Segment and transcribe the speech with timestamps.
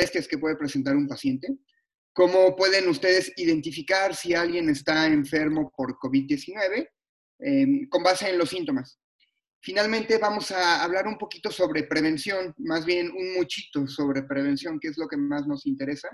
[0.00, 1.48] molestias que puede presentar un paciente,
[2.14, 6.88] cómo pueden ustedes identificar si alguien está enfermo por COVID-19
[7.40, 8.98] em, con base en los síntomas.
[9.62, 14.88] Finalmente vamos a hablar un poquito sobre prevención, más bien un muchito sobre prevención, que
[14.88, 16.08] es lo que más nos interesa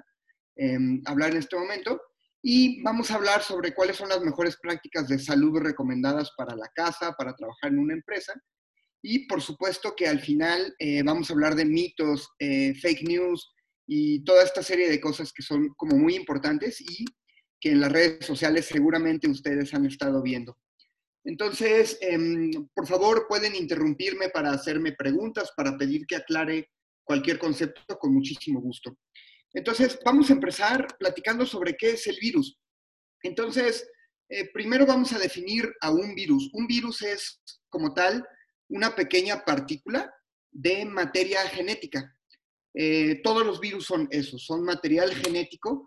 [0.57, 2.00] em, hablar en este momento.
[2.43, 6.68] Y vamos a hablar sobre cuáles son las mejores prácticas de salud recomendadas para la
[6.75, 8.34] casa, para trabajar en una empresa.
[9.00, 13.53] Y por supuesto que al final eh, vamos a hablar de mitos, eh, fake news,
[13.87, 17.04] y toda esta serie de cosas que son como muy importantes y
[17.61, 20.59] que en las redes sociales seguramente ustedes han estado viendo.
[21.25, 26.71] Entonces, em, por favor, pueden interrumpirme para hacerme preguntas, para pedir que aclare
[27.04, 28.96] cualquier concepto con muchísimo gusto.
[29.53, 32.59] Entonces, vamos a empezar platicando sobre qué es el virus.
[33.23, 33.89] Entonces,
[34.28, 36.50] eh, primero vamos a definir a un virus.
[36.53, 38.25] Un virus es, como tal,
[38.69, 40.12] una pequeña partícula
[40.50, 42.16] de materia genética.
[42.78, 45.86] Eh, todos los virus son eso, son material genético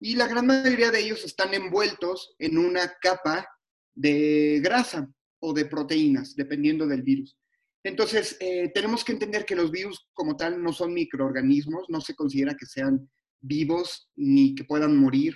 [0.00, 3.46] y la gran mayoría de ellos están envueltos en una capa
[3.94, 5.06] de grasa
[5.38, 7.36] o de proteínas, dependiendo del virus.
[7.84, 12.14] Entonces, eh, tenemos que entender que los virus como tal no son microorganismos, no se
[12.14, 15.34] considera que sean vivos ni que puedan morir,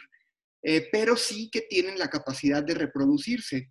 [0.62, 3.70] eh, pero sí que tienen la capacidad de reproducirse.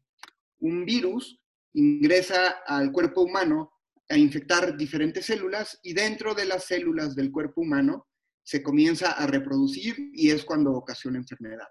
[0.59, 1.39] Un virus
[1.73, 3.72] ingresa al cuerpo humano
[4.09, 8.07] a infectar diferentes células y dentro de las células del cuerpo humano
[8.43, 11.67] se comienza a reproducir y es cuando ocasiona enfermedad.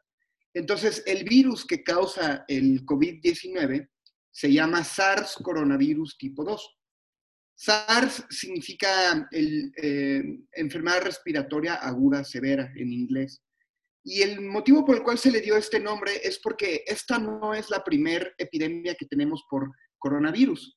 [0.54, 3.88] Entonces, el virus que causa el COVID-19
[4.30, 6.78] se llama SARS coronavirus tipo 2.
[7.54, 10.22] SARS significa eh,
[10.52, 13.42] enfermedad respiratoria aguda severa en inglés.
[14.04, 17.54] Y el motivo por el cual se le dio este nombre es porque esta no
[17.54, 20.76] es la primera epidemia que tenemos por coronavirus.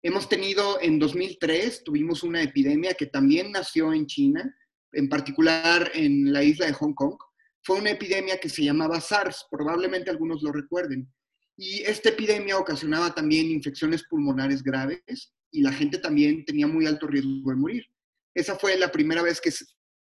[0.00, 4.54] Hemos tenido en 2003, tuvimos una epidemia que también nació en China,
[4.92, 7.16] en particular en la isla de Hong Kong.
[7.62, 11.12] Fue una epidemia que se llamaba SARS, probablemente algunos lo recuerden.
[11.56, 17.08] Y esta epidemia ocasionaba también infecciones pulmonares graves y la gente también tenía muy alto
[17.08, 17.84] riesgo de morir.
[18.32, 19.52] Esa fue la primera vez que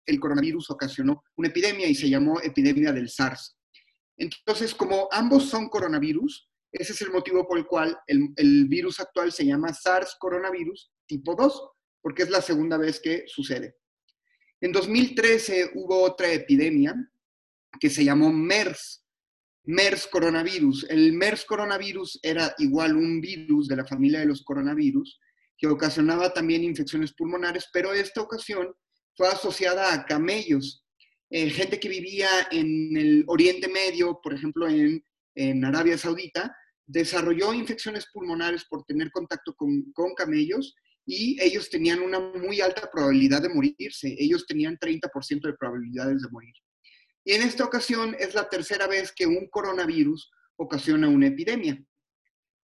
[0.07, 3.57] el coronavirus ocasionó una epidemia y se llamó epidemia del SARS.
[4.17, 9.31] Entonces, como ambos son coronavirus, ese es el motivo por el cual el, virus actual
[9.31, 13.77] se llama SARS coronavirus tipo 2, porque es la segunda vez que sucede.
[14.61, 16.95] En 2013 hubo otra epidemia
[17.79, 19.05] que se llamó MERS,
[19.65, 20.87] MERS coronavirus.
[20.89, 25.21] El MERS coronavirus era igual un virus de la familia de los coronavirus
[25.59, 28.75] que ocasionaba también infecciones pulmonares, pero esta ocasión
[29.15, 30.85] fue asociada a camellos,
[31.31, 35.05] eh, gente que vivía en el Oriente Medio, por ejemplo en,
[35.35, 36.57] en Arabia Saudita,
[36.93, 40.75] desarrolló infecciones pulmonares por tener contacto con, camellos
[41.07, 44.15] y ellos tenían una muy alta probabilidad de morirse.
[44.19, 46.55] Ellos tenían 30% de probabilidades de morir.
[47.25, 51.83] Y en esta ocasión es la tercera vez que un coronavirus ocasiona una epidemia.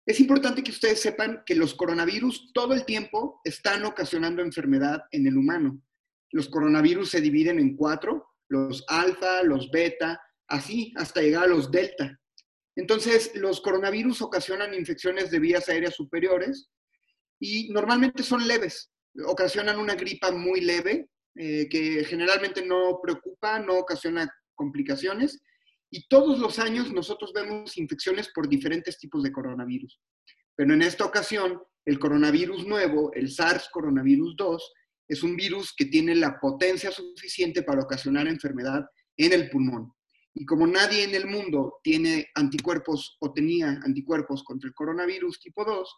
[0.06, 5.26] Es importante que ustedes sepan que los coronavirus todo el tiempo están ocasionando enfermedad en
[5.26, 5.82] el humano.
[6.30, 11.70] Los coronavirus se dividen en cuatro, los alfa, los beta, así hasta llegar a los
[11.70, 12.18] delta.
[12.76, 16.68] Entonces, los coronavirus ocasionan infecciones de vías aéreas superiores
[17.40, 18.92] y normalmente son leves.
[19.26, 25.42] Ocasionan una gripa muy leve eh, que generalmente no preocupa, no ocasiona complicaciones.
[25.90, 29.98] Y todos los años nosotros vemos infecciones por diferentes tipos de coronavirus.
[30.54, 34.72] Pero en esta ocasión, el coronavirus nuevo, el SARS coronavirus 2,
[35.08, 38.84] es un virus que tiene la potencia suficiente para ocasionar enfermedad
[39.16, 39.92] en el pulmón.
[40.38, 45.64] Y como nadie en el mundo tiene anticuerpos o tenía anticuerpos contra el coronavirus tipo
[45.64, 45.96] 2,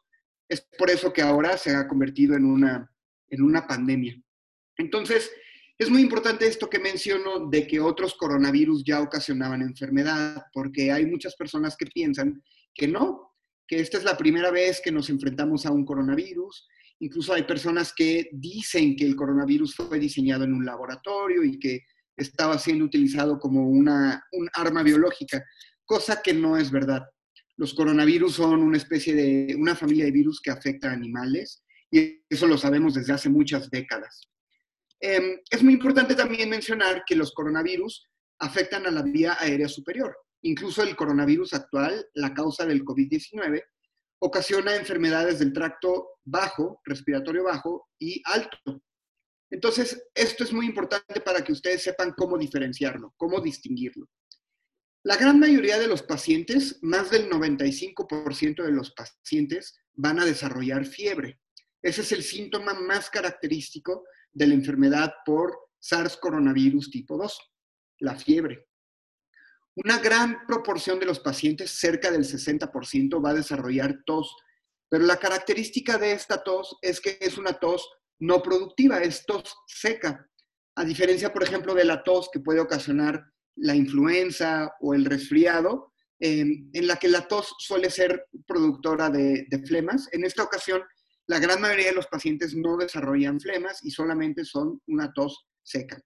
[0.49, 2.89] es por eso que ahora se ha convertido en una,
[3.29, 4.17] en una pandemia.
[4.77, 5.29] Entonces,
[5.77, 11.05] es muy importante esto que menciono de que otros coronavirus ya ocasionaban enfermedad, porque hay
[11.05, 12.41] muchas personas que piensan
[12.73, 13.35] que no,
[13.67, 16.69] que esta es la primera vez que nos enfrentamos a un coronavirus.
[17.01, 21.81] Incluso hay personas que dicen que el coronavirus fue diseñado en un laboratorio y que
[22.19, 25.45] estaba siendo utilizado como una, un arma biológica,
[25.85, 27.03] cosa que no es verdad.
[27.57, 32.21] Los coronavirus son una especie de, una familia de virus que afecta a animales y
[32.29, 34.29] eso lo sabemos desde hace muchas décadas.
[35.01, 38.07] Em, es muy importante también mencionar que los coronavirus
[38.41, 40.17] afectan a la vía aérea superior.
[40.43, 43.63] Incluso el coronavirus actual, la causa del COVID-19,
[44.21, 48.83] ocasiona enfermedades del tracto bajo, respiratorio bajo y alto.
[49.51, 54.09] Entonces, esto es muy importante para que ustedes sepan cómo diferenciarlo, cómo distinguirlo.
[55.05, 60.85] La gran mayoría de los pacientes, más del 95% de los pacientes, van a desarrollar
[60.85, 61.41] fiebre.
[61.81, 67.39] Ese es el síntoma más característico de la enfermedad por SARS coronavirus tipo 2,
[68.01, 68.67] la fiebre.
[69.77, 74.37] Una gran proporción de los pacientes, cerca del 60%, va a desarrollar tos,
[74.89, 77.89] pero la característica de esta tos es que es una tos
[78.21, 80.29] no productiva, es tos seca,
[80.79, 83.25] a diferencia, por ejemplo, de la tos que puede ocasionar
[83.57, 90.09] la influenza o el resfriado, en la que la tos suele ser productora de, flemas.
[90.13, 90.83] En esta ocasión,
[91.27, 96.01] la gran mayoría de los pacientes no desarrollan flemas y solamente son una tos seca.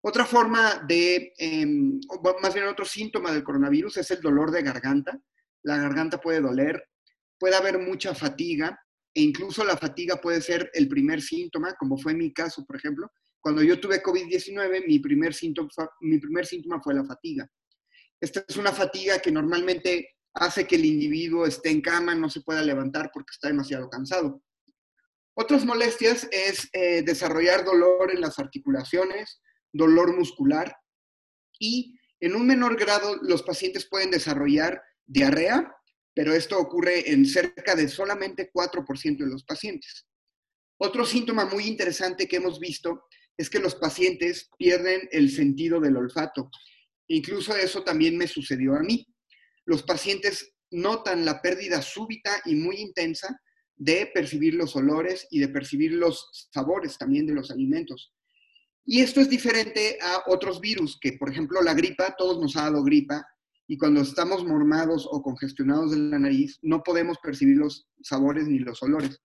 [0.00, 2.00] Otra forma de, em,
[2.40, 5.20] más bien otro síntoma del coronavirus es el dolor de garganta.
[5.62, 6.88] La garganta puede doler,
[7.36, 8.78] puede haber mucha fatiga
[9.18, 13.10] e incluso la fatiga puede ser el primer síntoma, como fue mi caso, por ejemplo.
[13.40, 17.50] Cuando yo tuve COVID-19, mi, primer síntoma, fue la fatiga.
[18.20, 22.42] Esta es una fatiga que normalmente hace que el individuo esté en cama, no se
[22.42, 24.40] pueda levantar porque está demasiado cansado.
[25.34, 29.40] Otras molestias es eh, desarrollar dolor en las articulaciones,
[29.72, 30.76] dolor muscular
[31.58, 35.74] y en un menor grado los pacientes pueden desarrollar diarrea,
[36.18, 40.04] pero esto ocurre en cerca de solamente 4% de los pacientes.
[40.76, 43.04] Otro síntoma muy interesante que hemos visto
[43.36, 46.50] es que los pacientes pierden el sentido del olfato
[47.06, 49.06] Incluso eso también me sucedió a mí.
[49.64, 53.40] Los pacientes notan la pérdida súbita y muy intensa
[53.76, 58.12] de percibir los olores y de percibir los sabores también de los alimentos.
[58.84, 62.62] Y esto es diferente a otros virus, que por ejemplo la gripa, todos nos ha
[62.62, 63.24] dado gripa,
[63.68, 68.58] y cuando estamos mormados o congestionados de la nariz, no podemos percibir los sabores ni
[68.58, 69.20] los olores.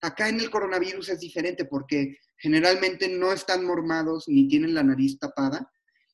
[0.00, 5.18] Acá en el coronavirus es diferente porque generalmente no están mormados ni tienen la nariz
[5.18, 5.70] tapada,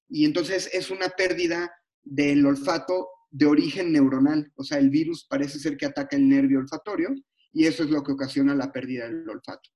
[0.08, 1.70] y entonces es una pérdida
[2.02, 6.58] del olfato de origen neuronal, o sea, el virus parece ser que ataca el nervio
[6.58, 7.14] olfatorio
[7.52, 9.70] y eso es lo que ocasiona la pérdida del olfato.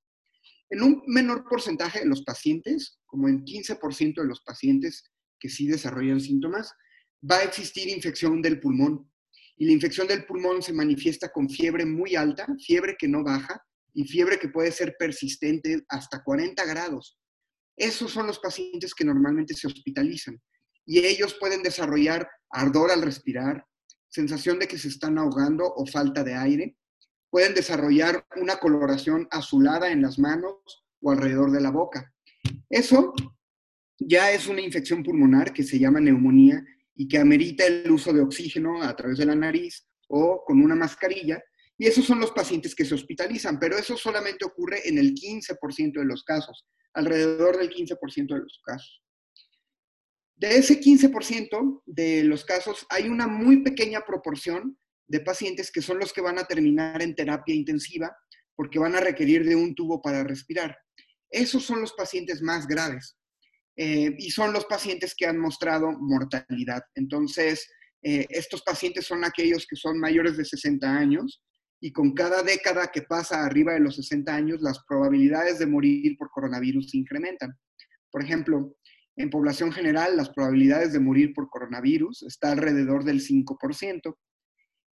[0.69, 5.03] En un menor porcentaje de los pacientes, como en 15% de los pacientes
[5.39, 6.73] que sí desarrollan síntomas,
[7.29, 9.09] va a existir infección del pulmón.
[9.57, 13.63] Y la infección del pulmón se manifiesta con fiebre muy alta, fiebre que no baja
[13.93, 17.19] y fiebre que puede ser persistente hasta 40 grados.
[17.77, 20.41] Esos son los pacientes que normalmente se hospitalizan
[20.85, 23.65] y ellos pueden desarrollar ardor al respirar,
[24.09, 26.75] sensación de que se están ahogando o falta de aire,
[27.29, 30.55] pueden desarrollar una coloración azulada en las manos
[31.01, 32.13] o alrededor de la boca.
[32.69, 33.13] Eso
[33.97, 36.63] ya es una infección pulmonar que se llama neumonía
[36.95, 40.75] y que amerita el uso de oxígeno a través de la nariz o con una
[40.75, 41.41] mascarilla.
[41.77, 45.93] Y esos son los pacientes que se hospitalizan, pero eso solamente ocurre en el 15%
[45.93, 49.01] de los casos alrededor del 15% de los casos.
[50.35, 55.99] De ese 15% de los casos, hay una muy pequeña proporción de pacientes que son
[55.99, 58.15] los que van a terminar en terapia intensiva
[58.55, 60.77] porque van a requerir de un tubo para respirar.
[61.29, 63.17] Esos son los pacientes más graves
[63.75, 66.83] eh, y son los pacientes que han mostrado mortalidad.
[66.95, 67.67] Entonces,
[68.03, 71.41] eh, estos pacientes son aquellos que son mayores de 60 años
[71.79, 76.15] y con cada década que pasa arriba de los 60 años, las probabilidades de morir
[76.17, 77.57] por coronavirus se incrementan.
[78.09, 78.77] Por ejemplo,
[79.15, 84.17] en población general, las probabilidades de morir por coronavirus está alrededor del 5%.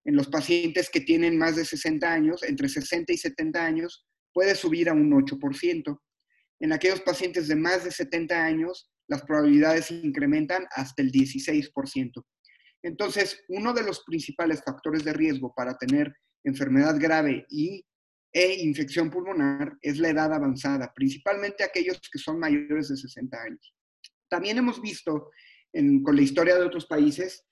[0.03, 4.55] En los pacientes que tienen más de 60 años, entre 60 y 70 años, puede
[4.55, 5.99] subir a un 8%.
[6.61, 12.23] En aquellos pacientes de más de 70 años, las probabilidades se incrementan hasta el 16%.
[12.83, 16.13] Entonces, uno de los principales factores de riesgo para tener
[16.43, 17.85] enfermedad grave y,
[18.33, 23.75] e infección pulmonar es la edad avanzada, principalmente aquellos que son mayores de 60 años.
[24.29, 25.31] También hemos visto
[26.03, 27.43] con la historia de otros países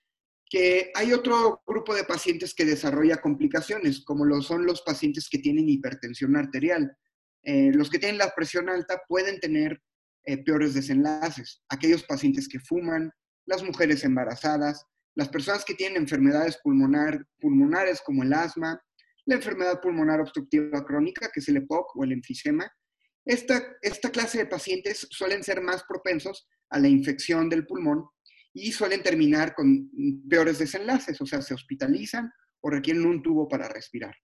[0.48, 5.38] que hay otro grupo de pacientes que desarrolla complicaciones, como lo son los pacientes que
[5.38, 6.96] tienen hipertensión arterial.
[7.44, 9.80] Eh, los que tienen la presión alta pueden tener
[10.24, 11.62] eh, peores desenlaces.
[11.68, 13.10] Aquellos pacientes que fuman,
[13.46, 18.80] las mujeres embarazadas, las personas que tienen enfermedades pulmonar, pulmonares como el asma,
[19.24, 22.70] la enfermedad pulmonar obstructiva crónica, que es el EPOC o el enfisema,
[23.24, 28.06] esta, esta clase de pacientes suelen ser más propensos a la infección del pulmón
[28.52, 29.90] y suelen terminar con
[30.28, 32.30] peores desenlaces, o sea, se hospitalizan
[32.60, 34.14] o requieren un tubo para respirar.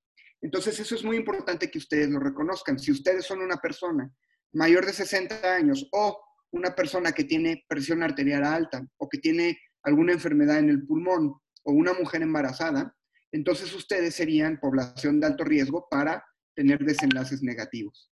[0.41, 2.79] Entonces, eso es muy importante que ustedes lo reconozcan.
[2.79, 4.11] Si ustedes son una persona
[4.53, 9.59] mayor de 60 años o una persona que tiene presión arterial alta o que tiene
[9.83, 12.95] alguna enfermedad en el pulmón o una mujer embarazada,
[13.33, 16.25] entonces ustedes serían población de alto riesgo para
[16.55, 18.11] tener desenlaces negativos.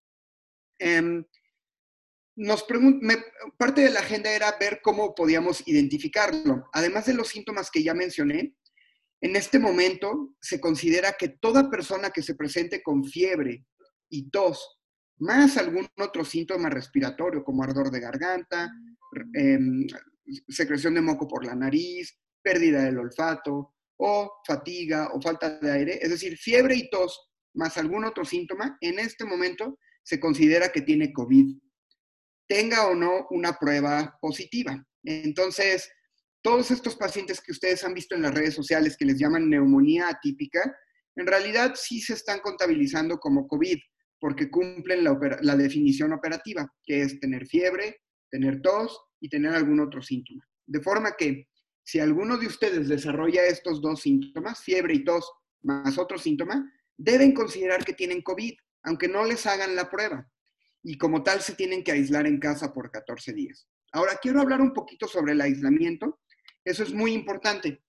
[0.79, 1.25] Em,
[2.37, 2.65] nos
[3.57, 6.69] parte de la agenda era ver cómo podíamos identificarlo.
[6.73, 8.57] Además de los síntomas que ya mencioné,
[9.25, 13.65] en este momento se considera que toda persona que se presente con fiebre
[14.11, 14.79] y tos
[15.19, 18.71] más algún otro síntoma respiratorio como ardor de garganta,
[19.33, 19.87] em,
[20.47, 25.99] secreción de moco por la nariz, pérdida del olfato o fatiga o falta de aire,
[26.03, 30.83] es decir, fiebre y tos más algún otro síntoma, en este momento se considera que
[30.83, 31.57] tiene COVID,
[32.47, 34.87] tenga o no una prueba positiva.
[35.03, 35.89] Entonces,
[36.45, 40.11] todos estos pacientes que ustedes han visto en las redes sociales que les llaman neumonía
[40.11, 40.77] atípica,
[41.17, 43.79] en realidad sí se están contabilizando como COVID,
[44.21, 50.03] porque cumplen la, definición operativa, que es tener fiebre, tener tos y tener algún otro
[50.03, 50.47] síntoma.
[50.67, 51.49] De forma que
[51.83, 55.27] si alguno de ustedes desarrolla estos dos síntomas, fiebre y tos,
[55.63, 60.31] más otro síntoma, deben considerar que tienen COVID, aunque no les hagan la prueba.
[60.83, 63.67] Y como tal, se tienen que aislar en casa por 14 días.
[63.93, 66.21] Ahora, quiero hablar un poquito sobre el aislamiento.
[66.65, 67.83] Eso es muy importante.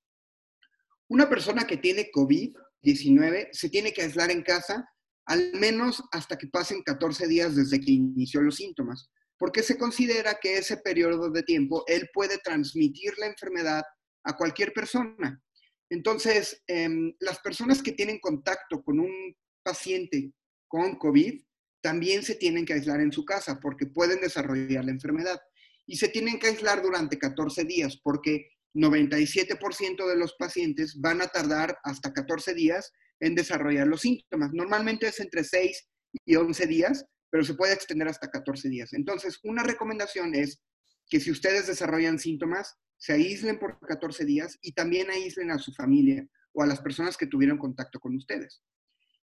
[1.07, 4.87] Una persona que tiene COVID-19 se tiene que aislar en casa
[5.25, 10.37] al menos hasta que pasen 14 días desde que inició los síntomas, porque se considera
[10.39, 13.83] que ese periodo de tiempo él puede transmitir la enfermedad
[14.23, 15.41] a cualquier persona.
[15.89, 20.31] Entonces, em, las personas que tienen contacto con un paciente
[20.67, 21.43] con COVID
[21.81, 25.39] también se tienen que aislar en su casa porque pueden desarrollar la enfermedad.
[25.85, 31.27] Y se tienen que aislar durante 14 días porque 97% de los pacientes van a
[31.27, 34.51] tardar hasta 14 días en desarrollar los síntomas.
[34.53, 35.89] Normalmente es entre 6
[36.25, 38.93] y 11 días, pero se puede extender hasta 14 días.
[38.93, 40.61] Entonces, una recomendación es
[41.09, 45.73] que si ustedes desarrollan síntomas, se aíslen por 14 días y también aíslen a su
[45.73, 48.61] familia o a las personas que tuvieron contacto con ustedes.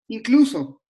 [0.08, 0.82] Incluso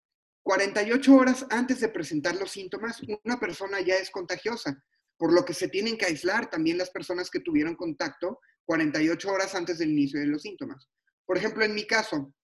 [0.42, 4.84] 48 horas antes de presentar los síntomas, una persona ya es contagiosa,
[5.16, 9.54] por lo que se tienen que aislar también las personas que tuvieron contacto 48 horas
[9.54, 10.88] antes del inicio de los síntomas.
[11.26, 12.34] Por ejemplo, en mi caso,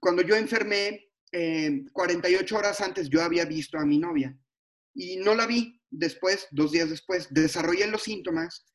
[0.00, 4.36] cuando yo enfermé, 48 eh, horas antes yo había visto a mi novia
[4.94, 8.66] y no la vi después, dos días después, desarrollé los síntomas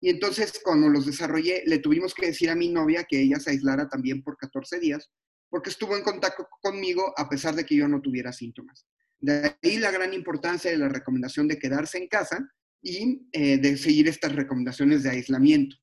[0.00, 3.50] y entonces cuando los desarrollé le tuvimos que decir a mi novia que ella se
[3.50, 5.10] aislara también por 14 días
[5.48, 8.86] porque estuvo en contacto conmigo a pesar de que yo no tuviera síntomas.
[9.20, 12.50] De ahí la gran importancia de la recomendación de quedarse en casa
[12.82, 15.76] y eh, de seguir estas recomendaciones de aislamiento.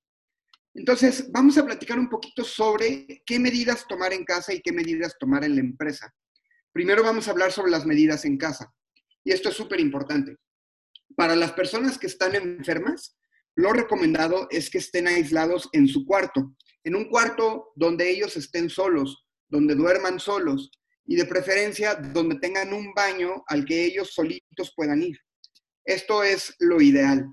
[0.74, 5.15] Entonces, vamos a platicar un poquito sobre qué medidas tomar en casa y qué medidas
[5.20, 6.13] tomar en la empresa.
[6.72, 8.72] Primero vamos a hablar sobre las medidas en casa.
[9.24, 10.38] Y esto es súper importante.
[11.15, 13.18] Para las personas que están enfermas,
[13.56, 18.70] lo recomendado es que estén aislados en su cuarto, en un cuarto donde ellos estén
[18.70, 20.72] solos, donde duerman solos
[21.06, 25.18] y de preferencia donde tengan un baño al que ellos solitos puedan ir.
[25.86, 27.25] Esto es lo ideal.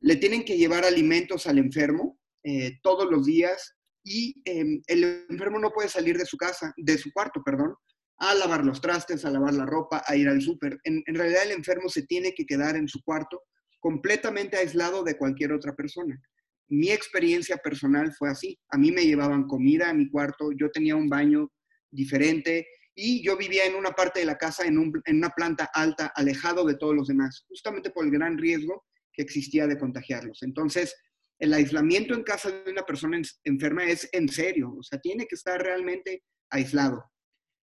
[0.00, 3.74] Le tienen que llevar alimentos al enfermo, eh, todos los días
[4.04, 7.74] y em, el enfermo no puede salir de su casa, de su cuarto, perdón,
[8.18, 10.78] a lavar los trastes, a lavar la ropa, a ir al súper.
[10.84, 13.42] En, en, realidad el enfermo se tiene que quedar en su cuarto
[13.80, 16.20] completamente aislado de cualquier otra persona.
[16.68, 18.58] Mi experiencia personal fue así.
[18.70, 21.50] A mí me llevaban comida a mi cuarto, yo tenía un baño
[21.90, 22.66] diferente
[22.98, 26.12] y yo vivía en una parte de la casa, en, un, en una planta alta,
[26.16, 30.42] alejado de todos los demás, justamente por el gran riesgo que existía de contagiarlos.
[30.42, 30.96] Entonces,
[31.38, 35.34] el aislamiento en casa de una persona enferma es en serio, o sea, tiene que
[35.34, 37.04] estar realmente aislado.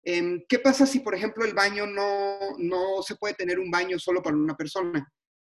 [0.05, 3.99] Em, ¿Qué pasa si, por ejemplo, el baño no, no se puede tener un baño
[3.99, 5.05] solo para una persona?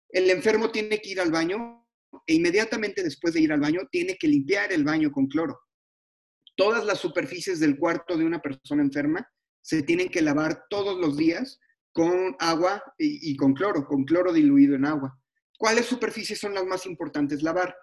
[0.09, 1.86] El enfermo tiene que ir al baño
[2.25, 5.59] e inmediatamente después de ir al baño tiene que limpiar el baño con cloro.
[6.55, 9.29] Todas las superficies del cuarto de una persona enferma
[9.67, 11.59] se tienen que lavar todos los días
[11.91, 15.19] con agua y, con cloro, con cloro diluido en agua.
[15.57, 17.75] ¿Cuáles superficies son las más importantes lavar?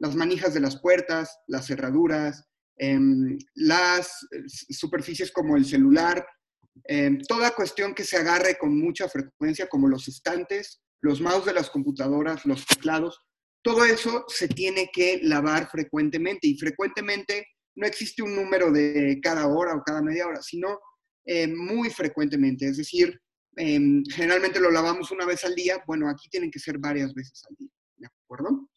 [0.00, 6.26] las manijas de las puertas, las cerraduras, em, las eh, superficies como el celular,
[6.84, 11.52] em, toda cuestión que se agarre con mucha frecuencia, como los estantes, los mouse de
[11.52, 13.20] las computadoras, los teclados,
[13.62, 17.46] todo eso se tiene que lavar frecuentemente y frecuentemente
[17.76, 20.80] no existe un número de cada hora o cada media hora, sino
[21.24, 23.20] eh, muy frecuentemente, es decir,
[23.56, 27.42] em, generalmente lo lavamos una vez al día, bueno, aquí tienen que ser varias veces
[27.48, 28.68] al día, ¿de acuerdo?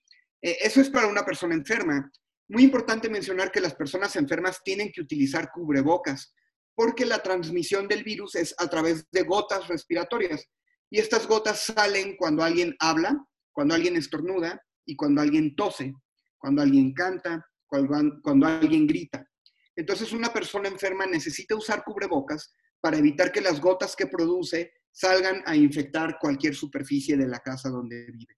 [0.42, 2.12] Eh, eso es para una persona enferma.
[2.50, 6.34] Muy importante mencionar que las personas enfermas tienen que utilizar cubrebocas
[6.76, 10.46] porque la transmisión del virus es a través de gotas respiratorias.
[10.90, 15.94] Y estas gotas salen cuando alguien habla, cuando alguien estornuda y cuando alguien tose,
[16.38, 19.26] cuando alguien canta, cuando, cuando alguien grita.
[19.76, 25.42] Entonces una persona enferma necesita usar cubrebocas para evitar que las gotas que produce salgan
[25.46, 28.38] a infectar cualquier superficie de la casa donde vive.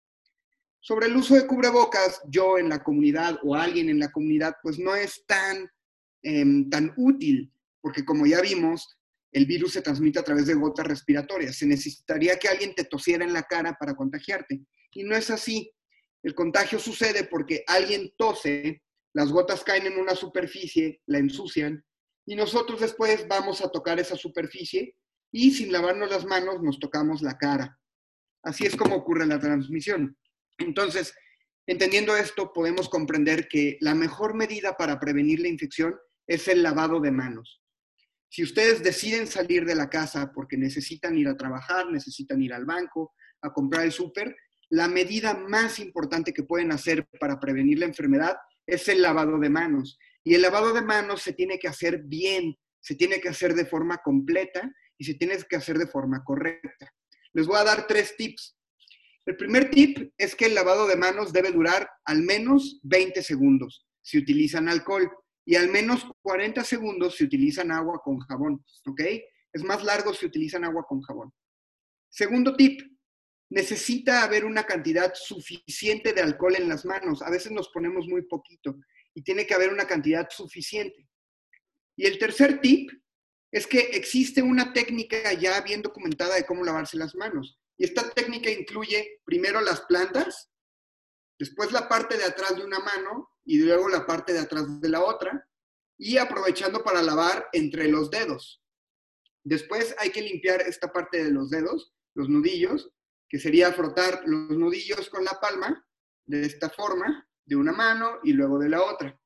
[0.80, 4.78] Sobre el uso de cubrebocas, yo en la comunidad o alguien en la comunidad, pues
[4.78, 5.68] no es tan,
[6.22, 7.52] em, tan útil,
[7.82, 8.98] porque como ya vimos,
[9.32, 11.58] el virus se transmite a través de gotas respiratorias.
[11.58, 14.62] Se necesitaría que alguien te tosiera en la cara para contagiarte.
[14.92, 15.70] Y no es así.
[16.24, 18.82] El contagio sucede porque alguien tose,
[19.16, 21.86] las gotas caen en una superficie, la ensucian,
[22.28, 24.98] y nosotros después vamos a tocar esa superficie
[25.32, 27.80] y sin lavarnos las manos nos tocamos la cara.
[28.44, 30.18] Así es como ocurre la transmisión.
[30.58, 31.14] Entonces,
[31.66, 35.96] entendiendo esto, podemos comprender que la mejor medida para prevenir la infección
[36.28, 37.62] es el lavado de manos.
[38.28, 42.66] Si ustedes deciden salir de la casa porque necesitan ir a trabajar, necesitan ir al
[42.66, 44.36] banco, a comprar el súper,
[44.70, 48.36] la medida más importante que pueden hacer para prevenir la enfermedad
[48.68, 49.98] es el lavado de manos.
[50.24, 53.66] Y el lavado de manos se tiene que hacer bien, se tiene que hacer de
[53.66, 56.92] forma completa y se tiene que hacer de forma correcta.
[57.34, 58.58] Les voy a dar tres tips.
[59.26, 63.86] El primer tip es que el lavado de manos debe durar al menos 20 segundos
[64.02, 65.10] si utilizan alcohol
[65.46, 69.02] y al menos 40 segundos si utilizan agua con jabón, ¿ok?
[69.52, 71.32] Es más largo si utilizan agua con jabón.
[72.10, 72.82] Segundo tip,
[73.50, 77.22] necesita haber una cantidad suficiente de alcohol en las manos.
[77.22, 78.78] A veces nos ponemos muy poquito
[79.14, 81.08] y tiene que haber una cantidad suficiente.
[81.96, 82.92] Y el tercer tip
[83.52, 87.58] es que existe una técnica ya bien documentada de cómo lavarse las manos.
[87.78, 90.50] Y esta técnica incluye primero las plantas,
[91.40, 94.90] después la parte de atrás de una mano y luego la parte de atrás de
[94.90, 95.48] la otra
[95.98, 98.62] y aprovechando para lavar entre los dedos.
[99.44, 102.92] Después hay que limpiar esta parte de los dedos, los nudillos,
[103.28, 105.86] que sería frotar los nudillos con la palma
[106.26, 109.20] de esta forma, de una mano y luego de la otra.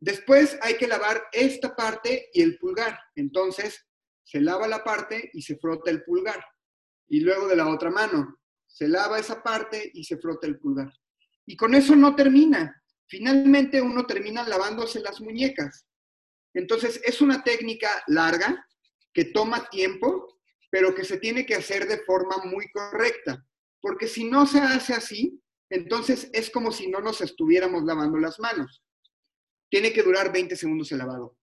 [0.00, 2.98] Después hay que lavar esta parte y el pulgar.
[3.16, 3.84] Entonces,
[4.24, 6.44] se lava la parte y se frota el pulgar.
[7.08, 10.92] Y luego de la otra mano, se lava esa parte y se frota el pulgar.
[11.46, 12.82] Y con eso no termina.
[13.06, 15.86] Finalmente uno termina lavándose las muñecas.
[16.54, 18.66] Entonces es una técnica larga
[19.12, 20.37] que toma tiempo,
[20.70, 23.44] pero que se tiene que hacer de forma muy correcta.
[23.80, 28.38] Porque si no se hace así, entonces es como si no nos estuviéramos lavando las
[28.40, 28.82] manos.
[29.70, 31.36] Tiene que durar 20 segundos el lavado.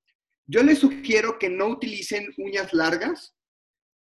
[0.48, 3.36] Yo les sugiero que no utilicen uñas largas,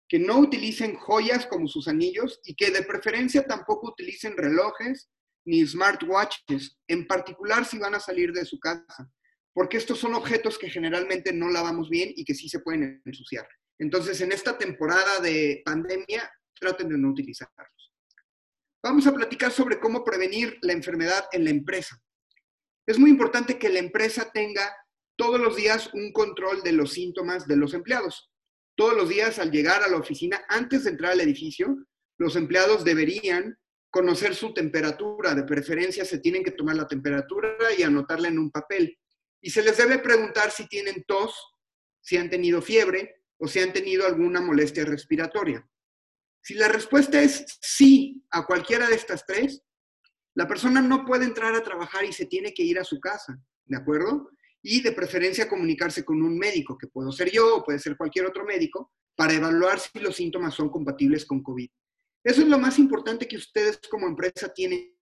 [0.09, 5.09] que no utilicen joyas como sus anillos y que de preferencia tampoco utilicen relojes
[5.45, 9.11] ni smartwatches, en particular si van a salir de su casa,
[9.53, 13.47] porque estos son objetos que generalmente no lavamos bien y que sí se pueden ensuciar.
[13.79, 17.93] Entonces, en esta temporada de pandemia, traten de no utilizarlos.
[18.81, 22.01] Vamos a platicar sobre cómo prevenir la enfermedad en la empresa.
[22.85, 24.75] Es muy importante que la empresa tenga
[25.15, 28.29] todos los días un control de los síntomas de los empleados.
[28.75, 31.77] Todos los días al llegar a la oficina, antes de entrar al edificio,
[32.17, 33.57] los empleados deberían
[33.89, 35.33] conocer su temperatura.
[35.33, 38.97] De preferencia se tienen que tomar la temperatura y anotarla en un papel.
[39.41, 41.35] Y se les debe preguntar si tienen tos,
[42.01, 45.67] si han tenido fiebre o si han tenido alguna molestia respiratoria.
[46.41, 49.63] Si la respuesta es sí a cualquiera de estas tres,
[50.35, 53.37] la persona no puede entrar a trabajar y se tiene que ir a su casa,
[53.65, 54.29] ¿de acuerdo?
[54.61, 58.25] Y de preferencia comunicarse con un médico, que puedo ser yo o puede ser cualquier
[58.25, 61.69] otro médico, para evaluar si los síntomas son compatibles con COVID.
[62.23, 64.95] Eso es lo más importante que ustedes como empresa tienen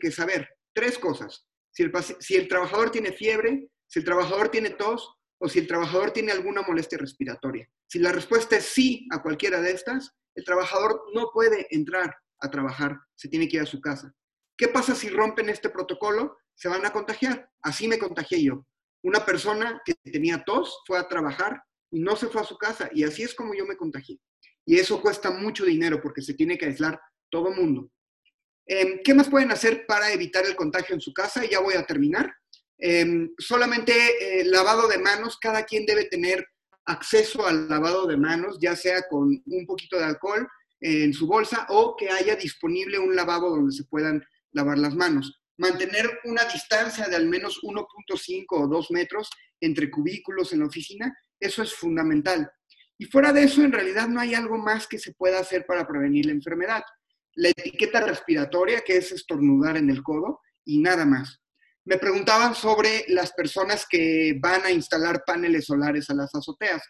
[0.00, 0.48] que saber.
[0.72, 1.46] Tres cosas.
[1.70, 5.66] Si el, si el trabajador tiene fiebre, si el trabajador tiene tos o si el
[5.66, 7.68] trabajador tiene alguna molestia respiratoria.
[7.86, 12.50] Si la respuesta es sí a cualquiera de estas, el trabajador no puede entrar a
[12.50, 14.14] trabajar, se tiene que ir a su casa.
[14.56, 16.36] ¿Qué pasa si rompen este protocolo?
[16.54, 17.48] Se van a contagiar.
[17.62, 18.66] Así me contagié yo.
[19.02, 22.90] Una persona que tenía tos fue a trabajar y no se fue a su casa
[22.92, 24.18] y así es como yo me contagié.
[24.66, 27.90] Y eso cuesta mucho dinero porque se tiene que aislar todo mundo.
[28.66, 31.44] Em, ¿Qué más pueden hacer para evitar el contagio en su casa?
[31.44, 32.34] Ya voy a terminar.
[32.78, 36.46] Em, solamente eh, lavado de manos, cada quien debe tener
[36.86, 40.48] acceso al lavado de manos, ya sea con un poquito de alcohol
[40.80, 45.40] en su bolsa o que haya disponible un lavabo donde se puedan lavar las manos.
[45.58, 49.28] Mantener una distancia de al menos 1.5 o 2 metros
[49.60, 52.48] entre cubículos en la oficina, eso es fundamental.
[52.96, 55.86] Y fuera de eso, en realidad no hay algo más que se pueda hacer para
[55.86, 56.82] prevenir la enfermedad.
[57.34, 61.40] La etiqueta respiratoria, que es estornudar en el codo, y nada más.
[61.88, 66.82] Me preguntaban sobre las personas que van a instalar paneles solares a las azoteas.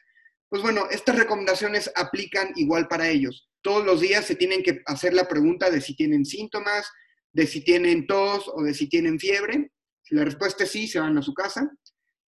[0.49, 3.49] Pues bueno, estas recomendaciones aplican igual para ellos.
[3.63, 6.91] Todos los días se tienen que hacer la pregunta de si tienen síntomas,
[7.33, 9.71] de si tienen tos o de si tienen fiebre.
[10.03, 11.71] Si la respuesta es sí, se van a su casa.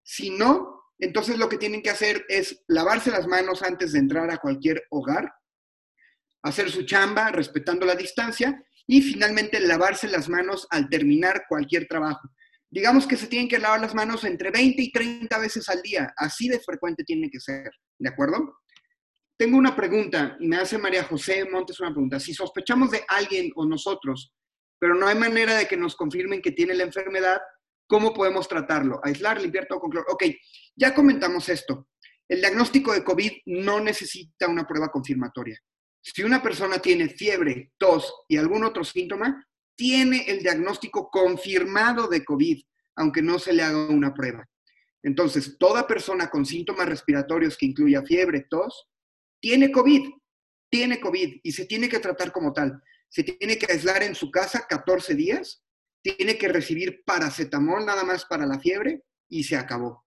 [0.05, 4.31] Si no, entonces lo que tienen que hacer es lavarse las manos antes de entrar
[4.31, 5.29] a cualquier hogar,
[6.45, 12.31] hacer su chamba respetando la distancia y finalmente lavarse las manos al terminar cualquier trabajo.
[12.71, 16.13] Digamos que se tienen que lavar las manos entre 20 y 30 veces al día,
[16.17, 18.61] así de frecuente tiene que ser, ¿de acuerdo?
[19.41, 22.21] tengo una pregunta y me hace María José Montes una pregunta.
[22.21, 24.35] Si sospechamos de alguien o nosotros,
[24.79, 27.41] pero no hay manera de que nos confirmen que tiene la enfermedad,
[27.89, 29.01] ¿cómo podemos tratarlo?
[29.03, 30.09] Aislar, limpiar todo con cloro.
[30.11, 30.25] Ok,
[30.77, 31.89] ya comentamos esto.
[32.29, 35.59] El diagnóstico de COVID no necesita una prueba confirmatoria.
[36.03, 39.43] Si una persona tiene fiebre, tos y algún otro síntoma,
[39.81, 42.63] tiene el diagnóstico confirmado de COVID,
[42.97, 44.47] aunque no se le haga una prueba.
[45.03, 48.91] Entonces, toda persona con síntomas respiratorios que incluya fiebre, tos,
[49.41, 50.07] tiene COVID,
[50.71, 52.79] tiene COVID y se tiene que tratar como tal.
[53.09, 55.65] Se tiene que aislar en su casa 14 días,
[56.03, 60.05] tiene que recibir paracetamol nada más para la fiebre y se acabó.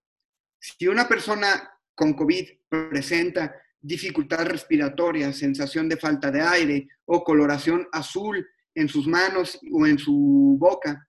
[0.60, 7.88] Si una persona con COVID presenta dificultad respiratoria, sensación de falta de aire o coloración
[7.92, 11.08] azul en sus manos o en su boca,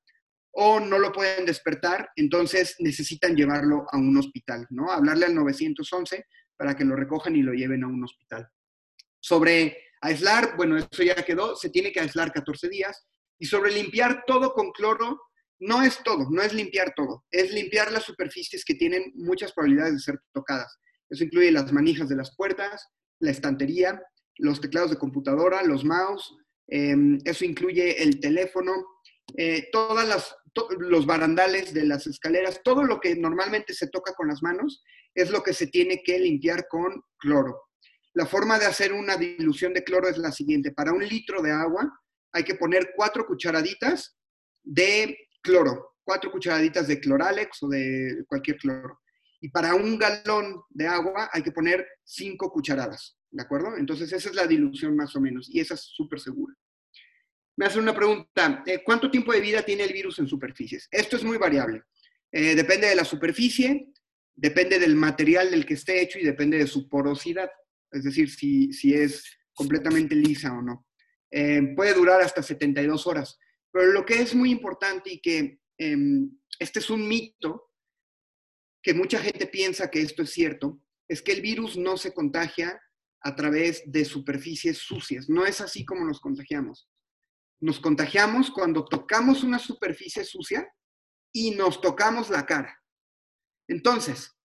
[0.53, 4.91] o no lo pueden despertar, entonces necesitan llevarlo a un hospital, ¿no?
[4.91, 8.49] Hablarle al 911 para que lo recojan y lo lleven a un hospital.
[9.19, 13.07] Sobre aislar, bueno, eso ya quedó, se tiene que aislar 14 días.
[13.39, 15.21] Y sobre limpiar todo con cloro,
[15.59, 19.95] no es todo, no es limpiar todo, es limpiar las superficies que tienen muchas probabilidades
[19.95, 20.79] de ser tocadas.
[21.09, 22.87] Eso incluye las manijas de las puertas,
[23.19, 24.01] la estantería,
[24.37, 26.37] los teclados de computadora, los mouse,
[26.69, 28.73] em, eso incluye el teléfono,
[29.37, 30.37] eh, todas las,
[30.79, 34.83] los barandales de las escaleras, todo lo que normalmente se toca con las manos
[35.15, 37.69] es lo que se tiene que limpiar con cloro.
[38.15, 40.73] La forma de hacer una dilución de cloro es la siguiente.
[40.73, 41.93] Para un litro de agua
[42.33, 44.17] hay que poner cuatro cucharaditas
[44.63, 49.01] de cloro, cuatro cucharaditas de cloralex o de cualquier cloro.
[49.41, 53.77] Y para un galón de agua hay que poner cinco cucharadas, ¿de acuerdo?
[53.77, 56.55] Entonces esa es la dilución más o menos y esa es súper segura.
[57.57, 60.89] Me hace una pregunta, eh, ¿cuánto tiempo de vida tiene el virus en superficies?
[60.91, 61.83] Esto es muy variable.
[62.31, 63.93] Eh, depende de la superficie,
[64.35, 67.51] depende del material del que esté hecho y depende de su porosidad,
[67.91, 70.87] es decir, si, si es completamente lisa o no.
[71.31, 73.39] Eh, puede durar hasta 72 horas,
[73.73, 77.73] pero lo que es muy importante y que em, este es un mito,
[78.81, 82.81] que mucha gente piensa que esto es cierto, es que el virus no se contagia
[83.25, 85.29] a través de superficies sucias.
[85.29, 86.89] No es así como nos contagiamos.
[87.61, 90.69] Nos contagiamos cuando tocamos una superficie sucia
[91.33, 92.79] y nos tocamos la cara.
[93.67, 94.37] Entonces,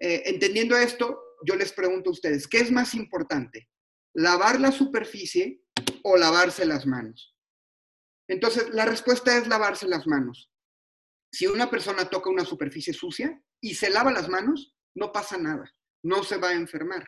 [0.00, 3.68] eh, entendiendo esto, yo les pregunto a ustedes, ¿qué es más importante?
[4.14, 5.62] ¿Lavar la superficie
[6.04, 7.36] o lavarse las manos?
[8.28, 10.52] Entonces, la respuesta es lavarse las manos.
[11.32, 15.70] Si una persona toca una superficie sucia y se lava las manos, no pasa nada,
[16.04, 17.06] no se va a enfermar.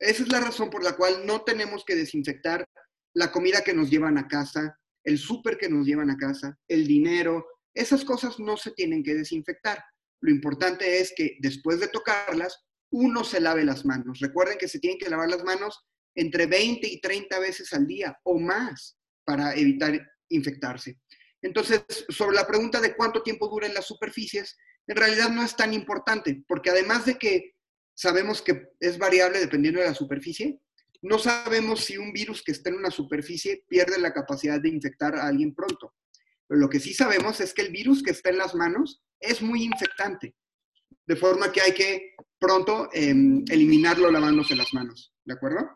[0.00, 2.66] Esa es la razón por la cual no tenemos que desinfectar
[3.14, 6.86] la comida que nos llevan a casa, el súper que nos llevan a casa, el
[6.86, 9.82] dinero, esas cosas no se tienen que desinfectar.
[10.22, 14.18] Lo importante es que después de tocarlas, uno se lave las manos.
[14.20, 15.78] Recuerden que se tienen que lavar las manos
[16.14, 20.98] entre 20 y 30 veces al día o más para evitar infectarse.
[21.42, 25.72] Entonces, sobre la pregunta de cuánto tiempo duran las superficies, en realidad no es tan
[25.72, 27.52] importante, porque además de que
[27.94, 30.60] sabemos que es variable dependiendo de la superficie,
[31.02, 35.14] no sabemos si un virus que está en una superficie pierde la capacidad de infectar
[35.16, 35.94] a alguien pronto.
[36.46, 39.40] Pero lo que sí sabemos es que el virus que está en las manos es
[39.40, 40.34] muy infectante,
[41.06, 45.70] de forma que hay que pronto em, eliminarlo lavándose las manos, ¿de acuerdo?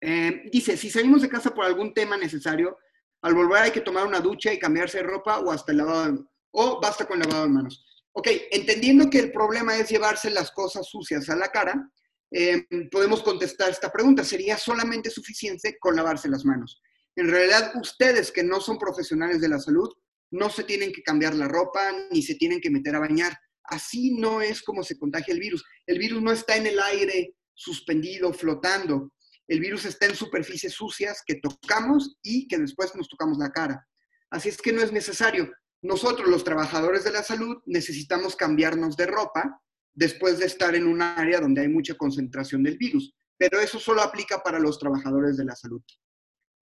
[0.00, 2.78] Em, dice, si salimos de casa por algún tema necesario,
[3.22, 6.12] al volver hay que tomar una ducha y cambiarse de ropa o hasta el lavado
[6.12, 7.84] de, o basta con lavado de manos.
[8.12, 11.90] Ok, entendiendo que el problema es llevarse las cosas sucias a la cara,
[12.32, 14.24] em, podemos contestar esta pregunta.
[14.24, 16.80] ¿Sería solamente suficiente con lavarse las manos?
[17.16, 19.88] En realidad, ustedes que no son profesionales de la salud,
[20.30, 23.36] no se tienen que cambiar la ropa ni se tienen que meter a bañar.
[23.64, 25.64] Así no es como se contagia el virus.
[25.86, 29.12] El virus no está en el aire suspendido, flotando.
[29.46, 33.86] El virus está en superficies sucias que tocamos y que después nos tocamos la cara.
[34.30, 35.52] Así es que no es necesario.
[35.82, 39.62] Nosotros, los trabajadores de la salud, necesitamos cambiarnos de ropa
[39.94, 43.14] después de estar en un área donde hay mucha concentración del virus.
[43.38, 45.82] Pero eso solo aplica para los trabajadores de la salud.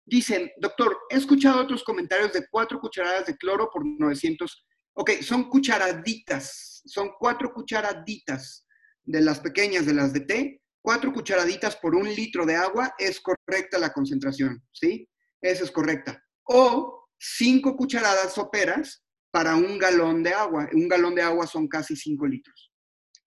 [0.06, 4.66] Dicen, doctor, he escuchado otros comentarios de cuatro cucharadas de cloro por 900.
[4.94, 8.66] Ok, son cucharaditas, son cuatro cucharaditas
[9.04, 10.62] de las pequeñas, de las de té.
[10.82, 15.10] Cuatro cucharaditas por un litro de agua es correcta la concentración, ¿sí?
[15.42, 16.24] Esa es correcta.
[16.44, 20.70] O cinco cucharadas soperas para un galón de agua.
[20.74, 22.72] Un galón de agua son casi cinco litros.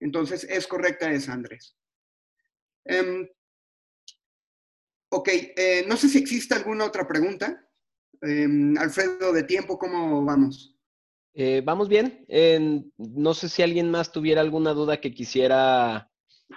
[0.01, 1.77] Entonces, es correcta esa, Andrés.
[2.85, 3.29] Em,
[5.11, 7.64] Ok, eh, no sé si existe alguna otra pregunta.
[8.20, 10.77] Em, Alfredo, de tiempo, ¿cómo vamos?
[11.35, 12.27] Eh, vamos bien.
[12.98, 16.11] no sé si alguien más tuviera alguna duda que quisiera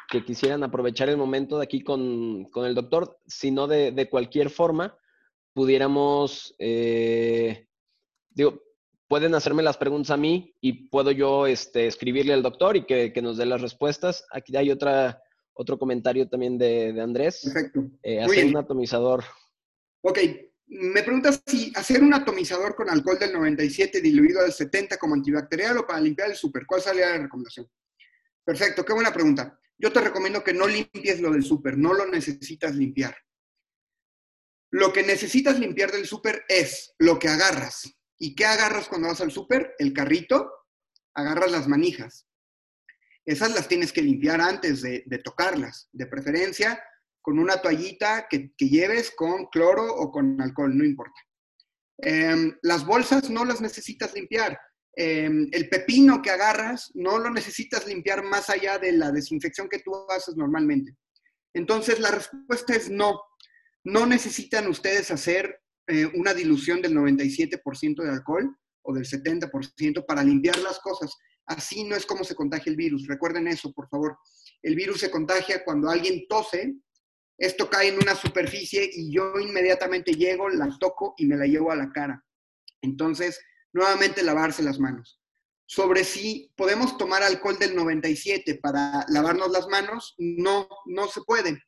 [0.10, 4.98] que quisieran aprovechar el momento de aquí con, el doctor, sino de, de cualquier forma
[5.54, 7.68] pudiéramos, eh,
[8.30, 8.62] digo,
[9.08, 13.14] pueden hacerme las preguntas a mí y puedo yo este, escribirle al doctor y que,
[13.22, 14.26] nos dé las respuestas.
[14.32, 15.22] Aquí hay otra,
[15.54, 17.42] otro comentario también de, Andrés.
[17.44, 17.84] Perfecto.
[18.04, 19.24] Eh, hacer un atomizador.
[20.02, 20.20] Ok,
[20.68, 25.78] me preguntas si hacer un atomizador con alcohol del 97 diluido al 70 como antibacterial
[25.80, 26.66] o para limpiar el súper.
[26.66, 27.68] ¿Cuál sería la recomendación?
[28.46, 29.60] Perfecto, qué buena pregunta.
[29.78, 33.16] Yo te recomiendo que no limpies lo del súper, no lo necesitas limpiar.
[34.72, 37.94] Lo que necesitas limpiar del súper es lo que agarras.
[38.18, 39.76] ¿Y qué agarras cuando vas al súper?
[39.80, 40.50] El carrito,
[41.14, 42.28] agarras las manijas.
[43.26, 46.82] Esas las tienes que limpiar antes de, tocarlas, de preferencia
[47.22, 51.20] con una toallita que, lleves con cloro o con alcohol, no importa.
[51.98, 54.58] Em, las bolsas no las necesitas limpiar.
[54.96, 59.80] Em, el pepino que agarras no lo necesitas limpiar más allá de la desinfección que
[59.80, 60.96] tú haces normalmente.
[61.54, 63.20] Entonces, la respuesta es no.
[63.84, 70.24] No necesitan ustedes hacer eh, una dilución del 97% de alcohol o del 70% para
[70.24, 71.16] limpiar las cosas.
[71.46, 73.08] Así no es como se contagia el virus.
[73.08, 74.18] Recuerden eso, por favor.
[74.62, 76.76] El virus se contagia cuando alguien tose,
[77.38, 81.72] esto cae en una superficie y yo inmediatamente llego, la toco y me la llevo
[81.72, 82.24] a la cara.
[82.82, 83.40] Entonces,
[83.74, 85.20] nuevamente lavarse las manos.
[85.66, 91.64] Sobre si podemos tomar alcohol del 97 para lavarnos las manos, no, no se puede.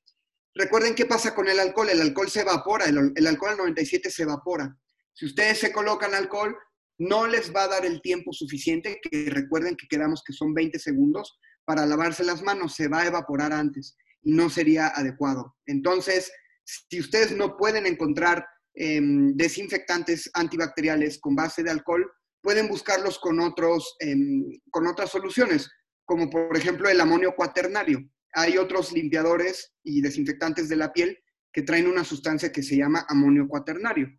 [0.55, 1.89] Recuerden qué pasa con el alcohol.
[1.89, 4.77] El alcohol se evapora, el, alcohol al 97 se evapora.
[5.13, 6.55] Si ustedes se colocan alcohol,
[6.99, 10.77] no les va a dar el tiempo suficiente, que recuerden que quedamos que son 20
[10.79, 15.55] segundos, para lavarse las manos, se va a evaporar antes y no sería adecuado.
[15.65, 16.31] Entonces,
[16.63, 22.11] si ustedes no pueden encontrar em, desinfectantes antibacteriales con base de alcohol,
[22.41, 25.69] pueden buscarlos con, otros, em, con otras soluciones,
[26.05, 27.99] como por ejemplo el amonio cuaternario
[28.33, 31.19] hay otros limpiadores y desinfectantes de la piel
[31.51, 34.09] que traen una sustancia que se llama amonio cuaternario.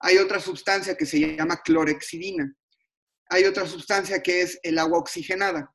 [0.00, 2.54] Hay otra sustancia que se llama clorexidina.
[3.30, 5.70] Hay otra sustancia que es el agua oxigenada.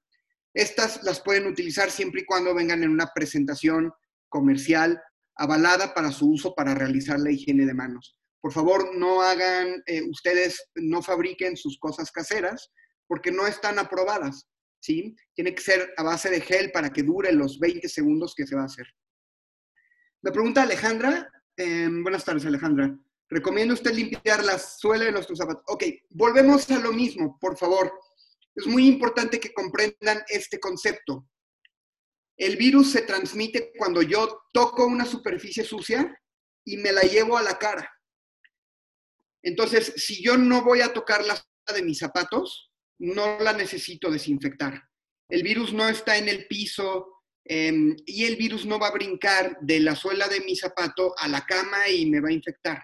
[0.53, 3.91] Estas las pueden utilizar siempre y cuando vengan en una presentación
[4.29, 5.01] comercial
[5.35, 8.17] avalada para su uso para realizar la higiene de manos.
[8.41, 12.71] Por favor, no hagan, eh, ustedes no fabriquen sus cosas caseras
[13.07, 14.47] porque no están aprobadas.
[14.83, 15.15] ¿Sí?
[15.33, 18.55] Tiene que ser a base de gel para que dure los 20 segundos que se
[18.55, 18.85] va a hacer.
[20.21, 21.31] Me pregunta Alejandra.
[21.55, 22.93] Em, buenas tardes, Alejandra.
[23.29, 25.63] ¿Recomienda usted limpiar la suela de nuestros zapatos?
[25.67, 27.93] Ok, volvemos a lo mismo, por favor.
[28.53, 31.29] Es muy importante que comprendan este concepto.
[32.35, 36.13] El virus se transmite cuando yo toco una superficie sucia
[36.65, 37.89] y me la llevo a la cara.
[39.41, 44.09] Entonces, si yo no voy a tocar la suela de mis zapatos, no la necesito
[44.09, 44.81] desinfectar.
[45.29, 49.57] El virus no está en el piso em, y el virus no va a brincar
[49.61, 52.83] de la suela de mi zapato a la cama y me va a infectar.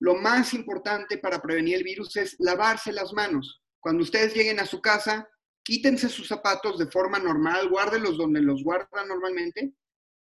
[0.00, 3.62] Lo más importante para prevenir el virus es lavarse las manos.
[3.80, 5.28] Cuando ustedes lleguen a su casa,
[5.62, 9.72] quítense sus zapatos de forma normal, guárdenlos donde los guardan normalmente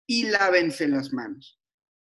[0.07, 1.61] y lávense las manos.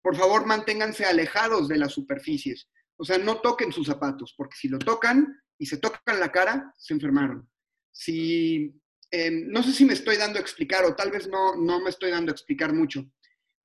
[0.01, 2.69] Por favor, manténganse alejados de las superficies.
[2.97, 6.73] O sea, no toquen sus zapatos, porque si lo tocan, y se tocan la cara,
[6.77, 7.49] se enfermaron.
[7.91, 8.73] Si,
[9.11, 11.89] em, no sé si me estoy dando a explicar o tal vez no, no me
[11.89, 13.05] estoy dando a explicar mucho,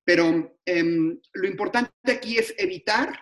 [0.05, 3.13] pero em, lo importante aquí es evitar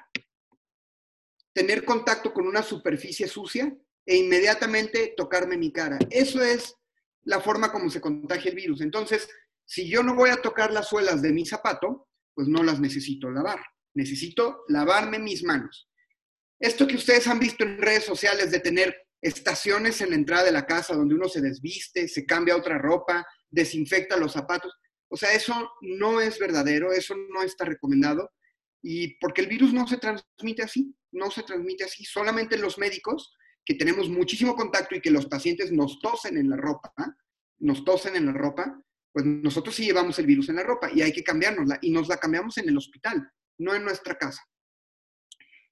[1.52, 3.74] tener contacto con una superficie sucia
[4.04, 5.98] e inmediatamente tocarme mi cara.
[6.10, 6.74] Eso es
[7.24, 8.80] la forma como se contagia el virus.
[8.82, 9.28] Entonces,
[9.64, 13.30] si yo no voy a tocar las suelas de mi zapato, pues no las necesito
[13.30, 13.60] lavar.
[13.94, 15.88] Necesito lavarme mis manos.
[16.58, 20.52] Esto que ustedes han visto en redes sociales de tener estaciones en la entrada de
[20.52, 24.72] la casa donde uno se desviste, se cambia otra ropa, desinfecta los zapatos.
[25.08, 28.30] O sea, eso no es verdadero, eso no está recomendado.
[28.82, 32.04] Y porque el virus no se transmite así, no se transmite así.
[32.04, 36.56] Solamente los médicos, que tenemos muchísimo contacto y que los pacientes nos tosen en la
[36.56, 36.92] ropa,
[37.58, 38.80] nos tosen en la ropa,
[39.12, 41.78] pues nosotros sí llevamos el virus en la ropa y hay que cambiárnosla.
[41.82, 44.42] Y nos la cambiamos en el hospital, no en nuestra casa.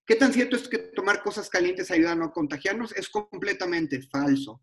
[0.06, 2.92] ¿Qué tan cierto es que tomar cosas calientes ayuda a no contagiarnos?
[2.92, 4.62] Es completamente falso.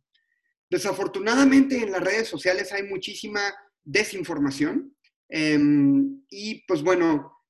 [0.70, 3.42] Desafortunadamente en las redes sociales hay muchísima
[3.84, 4.96] desinformación
[5.28, 7.42] em, y pues bueno,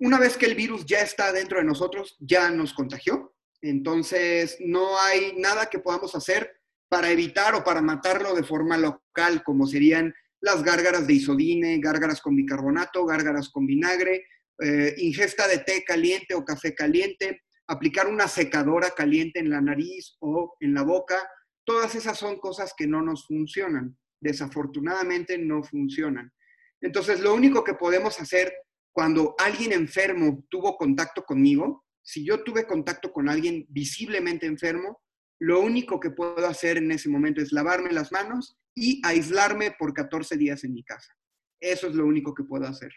[0.00, 3.34] una vez que el virus ya está dentro de nosotros, ya nos contagió.
[3.60, 9.42] Entonces no hay nada que podamos hacer para evitar o para matarlo de forma local,
[9.42, 14.24] como serían las gárgaras de isodine, gárgaras con bicarbonato, gárgaras con vinagre,
[14.62, 20.16] eh, ingesta de té caliente o café caliente, aplicar una secadora caliente en la nariz
[20.20, 21.16] o en la boca,
[21.64, 23.96] todas esas son cosas que no nos funcionan.
[24.20, 26.32] Desafortunadamente no funcionan.
[26.80, 28.52] Entonces, lo único que podemos hacer
[28.92, 35.00] cuando alguien enfermo tuvo contacto conmigo, si yo tuve contacto con alguien visiblemente enfermo,
[35.40, 39.92] lo único que puedo hacer en ese momento es lavarme las manos y aislarme por
[39.92, 41.12] 14 días en mi casa.
[41.60, 42.92] Eso es lo único que puedo hacer.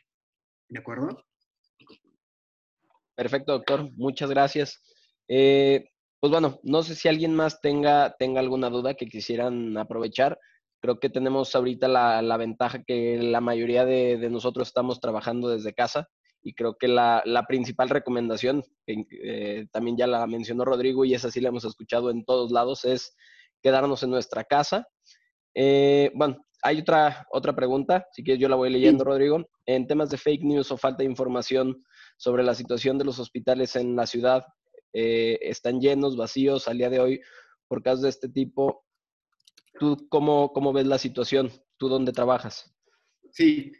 [0.69, 1.23] ¿De acuerdo?
[3.21, 3.87] Perfecto, doctor.
[3.97, 4.81] Muchas gracias.
[5.27, 10.39] Eh, pues bueno, no sé si alguien más tenga, tenga alguna duda que quisieran aprovechar.
[10.81, 16.09] Creo que tenemos ahorita la, ventaja que la mayoría de, nosotros estamos trabajando desde casa
[16.41, 21.29] y creo que la, principal recomendación, que eh, también ya la mencionó Rodrigo y esa
[21.29, 23.15] sí la hemos escuchado en todos lados, es
[23.61, 24.87] quedarnos en nuestra casa.
[25.53, 29.47] Eh, bueno, hay otra, otra pregunta, si quieres yo la voy leyendo, Rodrigo.
[29.67, 31.83] En temas de fake news o falta de información
[32.21, 34.45] sobre la situación de los hospitales en la ciudad,
[34.93, 37.21] eh, están llenos, vacíos al día de hoy
[37.67, 38.85] por casos de este tipo.
[39.79, 41.51] ¿Tú cómo, cómo ves la situación?
[41.77, 42.71] ¿Tú dónde trabajas?
[43.31, 43.71] Sí,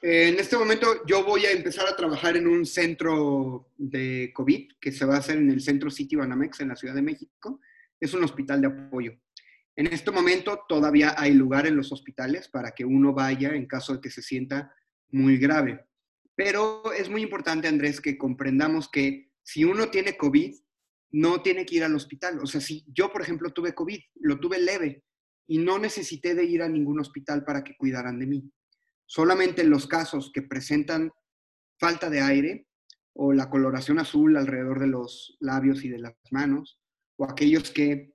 [0.00, 4.92] en este momento yo voy a empezar a trabajar en un centro de COVID que
[4.92, 7.58] se va a hacer en el Centro City Banamex en la Ciudad de México.
[7.98, 9.12] Es un hospital de apoyo.
[9.74, 13.94] En este momento todavía hay lugar en los hospitales para que uno vaya en caso
[13.94, 14.72] de que se sienta
[15.10, 15.84] muy grave.
[16.44, 20.52] Pero es muy importante, Andrés, que comprendamos que si uno tiene COVID,
[21.12, 22.40] no tiene que ir al hospital.
[22.40, 25.04] O sea, si yo, por ejemplo, tuve COVID, lo tuve leve
[25.46, 28.52] y no necesité de ir a ningún hospital para que cuidaran de mí.
[29.06, 31.12] Solamente en los casos que presentan
[31.78, 32.66] falta de aire
[33.12, 36.80] o la coloración azul alrededor de los labios y de las manos,
[37.18, 38.14] o aquellos que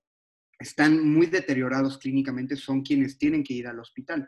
[0.59, 4.27] están muy deteriorados clínicamente son quienes tienen que ir al hospital.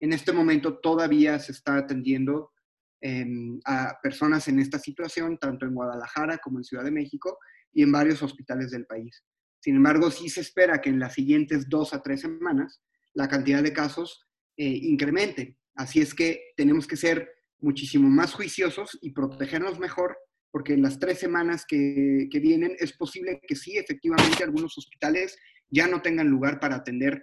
[0.00, 2.52] En este momento todavía se está atendiendo
[3.00, 7.38] em, a personas en esta situación, tanto en Guadalajara como en Ciudad de México
[7.72, 9.24] y en varios hospitales del país.
[9.60, 12.80] Sin embargo, sí se espera que en las siguientes dos a tres semanas
[13.14, 15.56] la cantidad de casos eh, incremente.
[15.74, 17.28] Así es que tenemos que ser
[17.60, 20.16] muchísimo más juiciosos y protegernos mejor
[20.50, 25.36] porque en las tres semanas que, que, vienen es posible que sí, efectivamente, algunos hospitales
[25.68, 27.22] ya no tengan lugar para atender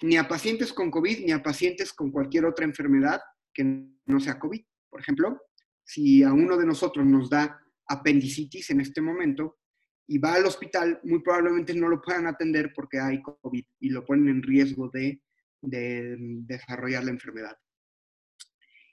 [0.00, 3.20] ni a pacientes con COVID ni a pacientes con cualquier otra enfermedad
[3.52, 3.64] que
[4.06, 4.62] no sea COVID.
[4.92, 5.40] Por ejemplo,
[5.82, 9.58] si a uno de nosotros nos da apendicitis en este momento
[10.06, 14.04] y va al hospital, muy probablemente no lo puedan atender porque hay COVID y lo
[14.04, 15.22] ponen en riesgo de,
[15.62, 17.56] de desarrollar la enfermedad.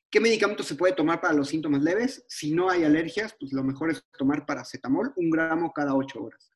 [0.10, 2.24] ¿Qué medicamento se puede tomar para los síntomas leves?
[2.30, 6.50] Si no hay alergias, pues lo mejor es tomar paracetamol, un gramo cada ocho horas.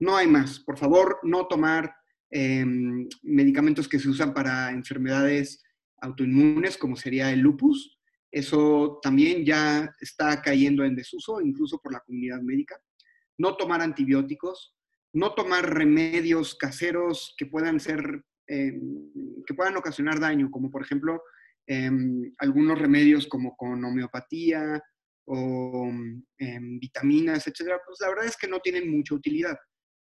[0.00, 0.58] No hay más.
[0.58, 1.94] Por favor, no tomar
[2.30, 5.62] em, medicamentos que se usan para enfermedades
[6.00, 7.97] autoinmunes, como sería el lupus.
[8.30, 12.76] Eso también ya está cayendo en desuso, incluso por la comunidad médica.
[13.38, 14.74] No tomar antibióticos,
[15.14, 19.10] no tomar remedios caseros que puedan ser, em,
[19.46, 21.22] que puedan ocasionar daño, como por ejemplo
[21.70, 24.82] em, algunos remedios como con homeopatía
[25.26, 25.92] o
[26.80, 27.78] vitaminas, etcétera.
[27.84, 29.54] Pues la verdad es que no tienen mucha utilidad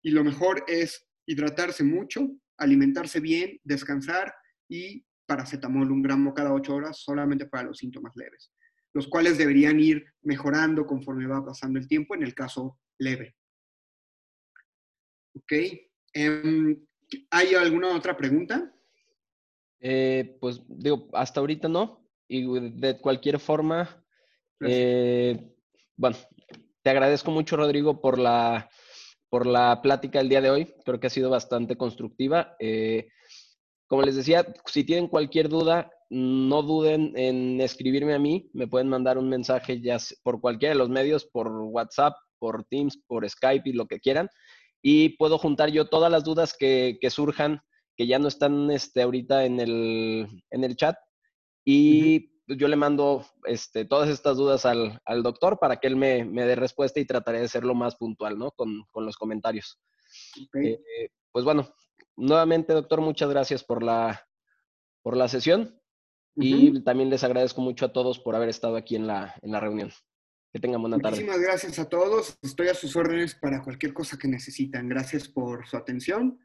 [0.02, 4.34] y lo mejor es hidratarse mucho, alimentarse bien, descansar
[4.68, 8.52] y paracetamol un gramo cada ocho horas solamente para los síntomas leves,
[8.92, 13.36] los cuales deberían ir mejorando conforme va pasando el tiempo en el caso leve.
[15.36, 15.52] ¿Ok?
[16.12, 16.86] Em,
[17.30, 18.72] ¿Hay alguna otra pregunta?
[19.80, 22.08] Eh, pues digo, hasta ahorita no.
[22.26, 24.02] Y de cualquier forma,
[24.60, 25.54] eh,
[25.96, 26.16] bueno,
[26.82, 28.70] te agradezco mucho, Rodrigo, por la
[29.34, 30.74] por la plática del día de hoy.
[30.84, 32.54] Creo que ha sido bastante constructiva.
[32.60, 33.08] Eh,
[33.86, 38.50] como les decía, si tienen cualquier duda, no duden en escribirme a mí.
[38.52, 42.98] Me pueden mandar un mensaje ya por cualquiera de los medios, por WhatsApp, por Teams,
[43.06, 44.28] por Skype y lo que quieran.
[44.82, 47.60] Y puedo juntar yo todas las dudas que, surjan,
[47.96, 50.96] que ya no están este, ahorita en el, en el chat.
[51.64, 56.24] Y pues, yo le mando este, todas estas dudas al, doctor para que él me,
[56.24, 58.50] dé respuesta y trataré de ser lo más puntual, ¿no?
[58.50, 59.80] Con, los comentarios.
[60.54, 61.74] Eh, pues bueno,
[62.16, 64.26] nuevamente, doctor, muchas gracias por la,
[65.02, 65.80] por la sesión
[66.36, 69.60] y también les agradezco mucho a todos por haber estado aquí en la, en la
[69.60, 69.90] reunión.
[70.52, 71.16] Que tengan buena tarde.
[71.16, 72.38] Muchísimas gracias a todos.
[72.40, 74.88] Estoy a sus órdenes para cualquier cosa que necesitan.
[74.88, 76.38] Gracias por su atención.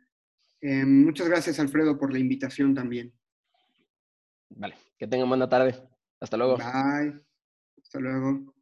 [0.61, 3.13] Eh, muchas gracias, Alfredo, por la invitación también.
[4.49, 5.75] Vale, que tengan buena tarde.
[6.19, 6.57] Hasta luego.
[6.57, 7.23] Bye.
[7.81, 8.53] Hasta luego.